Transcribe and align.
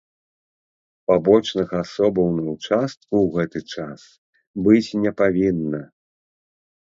Пабочных 1.09 1.69
асобаў 1.81 2.27
на 2.37 2.45
ўчастку 2.55 3.13
ў 3.23 3.27
гэты 3.35 3.59
час 3.77 3.99
быць 4.69 4.95
не 5.03 5.11
павінна. 5.23 5.81